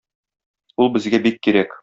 Ул 0.85 0.91
безгә 0.97 1.21
бик 1.29 1.41
кирәк. 1.49 1.79